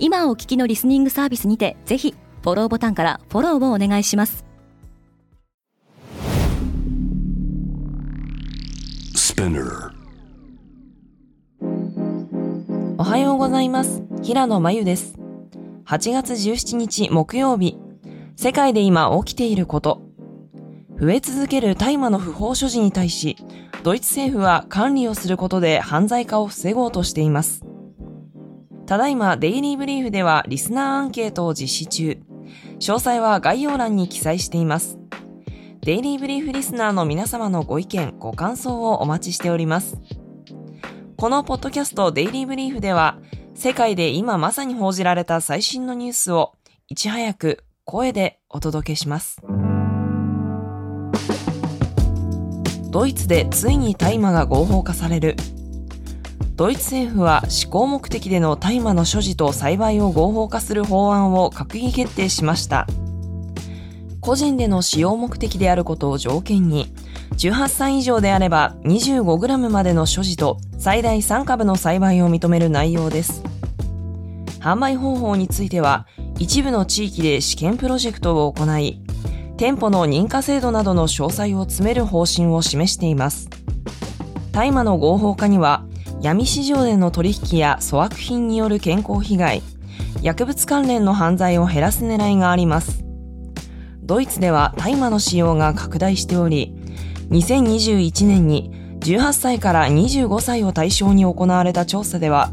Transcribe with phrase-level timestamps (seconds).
[0.00, 4.44] 今お聞きのリスニングサービスにてぜひフォローボタンからフォローをお願いします。
[12.96, 14.02] おはようございます。
[14.22, 15.18] 平野真由です。
[15.86, 17.76] 8月17日木曜日。
[18.36, 20.08] 世界で今起きていること。
[21.00, 23.36] 増え続ける大麻の不法所持に対し
[23.84, 27.64] ドイツ政府は管理をすることで犯罪化を防ごうとしています
[28.88, 32.18] ただいまデイリーブリーフではリスナーアンケートを実施中。
[32.80, 34.98] 詳細は概要欄に記載しています。
[35.82, 39.98] デイリーブリーフリスナーの皆様のご意見、ご感想をお待ちしております。
[41.18, 43.18] このポッドキャストデイリーブリーフでは、
[43.54, 46.54] 世界で今まさに報じられた最新のニュースを
[46.88, 49.42] いち早く声でお届けします。
[52.88, 55.36] ドイツでついに大麻が合法化される。
[56.58, 62.88] ドイツ政府は思考目的での大麻の所持と栽培を合法化する法案を閣議決定しました。
[64.20, 66.92] 個人での使用目的であることを条件に、
[67.36, 73.44] 18歳以上であれば 25g までの所持と最大3株の栽培を認める内容です。
[74.58, 76.08] 販売方法については、
[76.40, 79.00] 一部の地域で試験プロジェクトを行い、
[79.56, 83.48] 店舗の認可制度などの詳細を詰める方針を示しています。
[84.50, 85.84] 大麻の合法化には、
[86.20, 89.62] 闇市場での取引や粗悪品による健康被害、
[90.20, 93.04] 薬物関連の犯罪を減らす狙いがあります。
[94.02, 96.74] ドイツでは大麻の使用が拡大しており、
[97.30, 102.50] 2021年に18歳から25歳を対象に行われた調査では、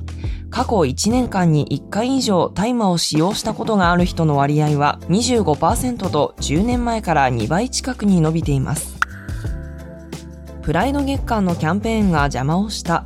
[0.52, 8.96] 過去1年間に1回以上大麻を使用したことがある人の割合は25%と10年前から2倍近くに伸びています。
[10.62, 13.06] プライド月間のキャンペーンが邪魔をした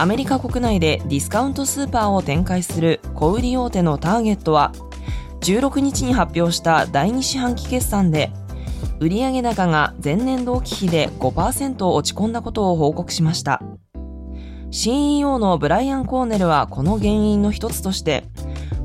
[0.00, 4.72] アメリカ国内でディスカウントスーパーを展開する小売大手のターゲットは
[5.42, 8.32] 16日に発表した第2四半期決算で
[8.98, 13.60] 売上高が前年同期比で5%落ち込んだことを報告しました。
[14.70, 18.24] CEO のブライアン・コーネルはこの原因の一つとして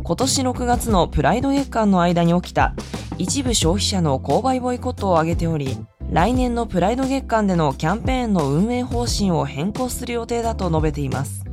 [0.03, 2.75] 今年6月のプライド月間の間に起きた
[3.17, 5.77] 一部消費者の購買ボイコットを挙げており
[6.15, 11.43] 来年のプライド月間でのキャンペーンの運営方針を変更する予定だと述べています。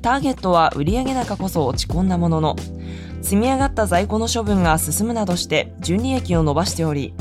[0.00, 2.56] ターゲットは売上高こそ落ち込んだものの、
[3.20, 7.12] 積み上がった在庫の処分が進むなどして純利益を伸ばしており、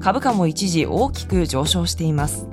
[0.00, 2.48] 株価も一時大きく上昇しています。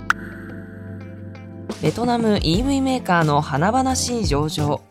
[1.82, 4.82] ベトナム EV メーカーの華々しい上場。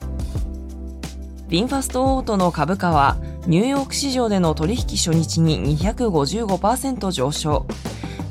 [1.48, 3.16] ビンファストオートの株価は
[3.46, 7.66] ニューヨーク市場での取引初日に255%上昇。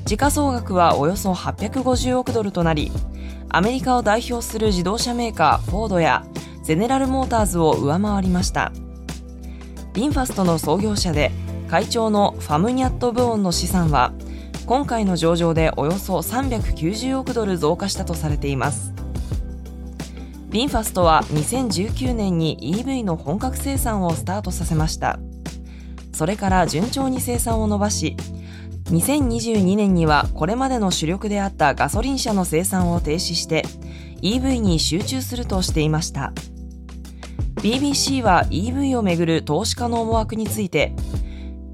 [0.05, 2.91] 時価総額はおよそ850億ドルとなり、
[3.49, 6.25] アメリカを代表する自動車メーカーフォードや
[6.63, 8.71] ゼネラルモーターズを上回りました。
[9.93, 11.31] ビンファストの創業者で
[11.69, 14.11] 会長のファムニャット・ブオンの資産は
[14.65, 18.93] 今回の上場でおよそ390億ドル増加したとされています。
[20.49, 25.19] ビンファストは2019年に EV の本格生産をスタートさせました。
[26.11, 28.15] それから順調に生産を伸ばし、
[28.85, 33.65] 2022年にはこれまでの主力であったガソリン車の生産を停止して
[34.21, 36.33] EV に集中するとしていました。
[37.55, 40.93] BBC は EV をめぐる投資家の思惑について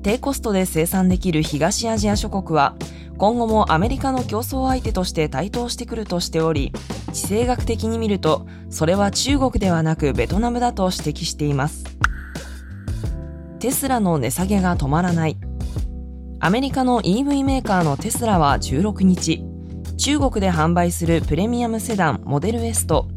[0.03, 2.75] 低コストで生産できる東アジア諸国は
[3.17, 6.71] 今後もアメリカの競争相手として台頭してくるとしており
[7.11, 11.83] 地政学的に見るとそれは中国ではなくベトナムだと指摘しています。
[13.59, 15.48] テスラの値下げが止まらない。
[16.41, 19.43] アメリカの EV メーカーのテスラは16日、
[19.97, 23.09] 中国で販売するプレミアムセダンモデル S と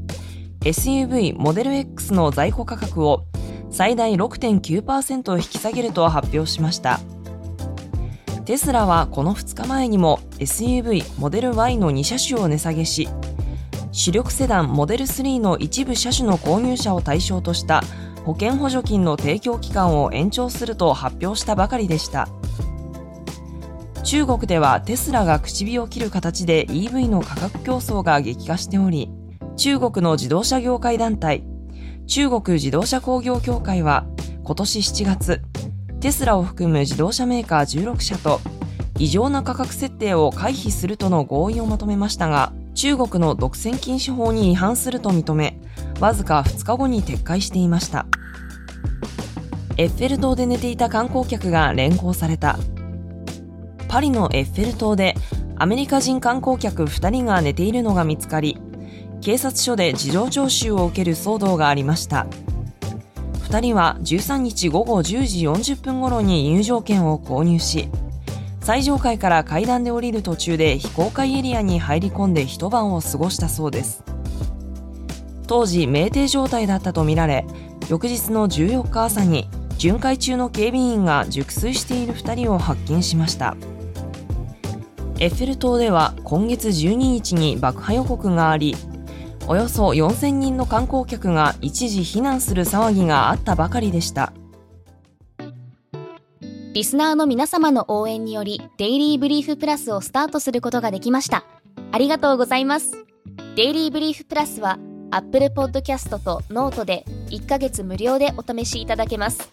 [0.62, 3.26] SUV モデル X の在庫価格を
[3.70, 6.98] 最大6.9%引き下げると発表しました。
[8.44, 13.08] テスラはこの2日前にも SUV モデル Y の2車種を値下げし、
[13.92, 17.84] 主力セダンモデル3の一部車種の購入者を対象とした
[18.24, 22.26] 保険補助金の提供期間を延長すると発表したばかりでした。
[24.04, 29.10] 中国ではテスラが口火を切る形で EV の価格競争が激化しており、
[29.56, 31.44] 中国の自動車業界団体、
[32.08, 34.06] 中国自動車工業協会は、
[34.42, 35.42] 今年7月、
[36.00, 38.40] テスラを含む自動車メーカー16社と
[38.98, 45.60] 異常な価格設定を回避するとの合意をまとめましたが、中国の独占禁止法に違反すると認め、
[46.00, 48.06] わずか2日後に撤回していました。
[49.76, 52.58] エッフェル塔で寝ていた観光客が連行された。
[53.92, 55.14] パリのエッフェル塔で
[55.54, 58.56] アメリカ人観光客2人が寝ているのが見つかり、
[59.20, 62.26] 警察署で事情聴取を受ける騒動がありました。
[63.50, 67.90] 2人は13日午後10時40分頃に入場券を購入し、
[68.62, 74.04] 最上階から階段で降りる途中で非公開エリアに入り込んで一晩を過ごしたそうです
[75.48, 77.44] 当時酩酊状態だったとみられ
[77.88, 79.48] 翌日の14日朝に
[79.78, 83.56] 巡回中の警備員が熟睡している2人を発見しました
[85.22, 88.74] エッフェル塔では今月12日に爆破予告があり
[89.46, 94.32] およそ4000人の観光客が一時避難する騒ぎがあったばかりでした
[96.72, 101.44] リスナーの皆様の応援により、デイリーブリーフプラスをスタートすることができました。
[101.90, 103.04] ありがとうございます。
[103.56, 104.78] デイリーブリーフプラスは、
[105.10, 109.52] Apple Podcast と Note で1ヶ月無料でお試しいただけます。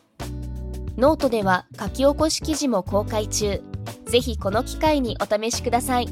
[0.98, 3.69] ノートでは書き起こし記事も公開中。
[4.10, 6.08] ぜひこの機会にお試しください。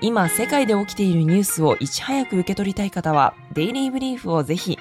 [0.00, 4.78] 今世界で起きているニュースをいち早く受け取りたい方は、デイリーブリーフをぜひ、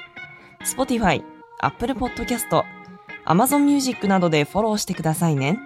[0.64, 1.24] Spotify、
[1.60, 2.64] Apple Podcast、
[3.26, 5.60] Amazon Music などでフォローしてくださいね。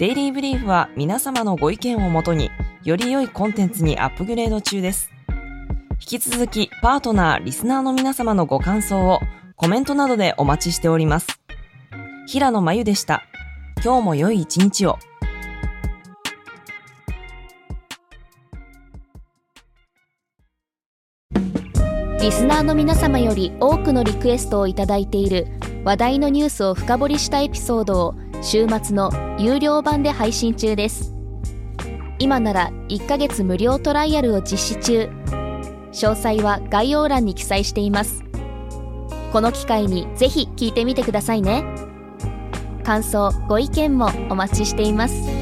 [0.00, 2.50] デイリーブリーフは皆様のご意見をもとに、
[2.84, 5.10] より良いコンテンツにアップグレード中です。
[6.00, 9.20] 引き続き、パートナー、リスナーの皆様のご感想を
[9.56, 11.40] コメントなどでお待ちしております。
[12.26, 13.22] 平野真由でした。
[13.84, 14.98] 今日も良い一日を。
[22.20, 25.46] リスナーの皆様より多くのリクエストをいただいている
[25.84, 31.14] 話題のニュースを深掘りしたエピソードを週末の有料版で配信中です。
[32.18, 35.08] 今なら1ヶ月無料トライアルを実施中。
[35.92, 38.24] 詳細は概要欄に記載しています。
[39.32, 41.87] この機会にぜひ聞いてみてくださいね。
[42.88, 45.37] 感想ご意見もお待ちしています。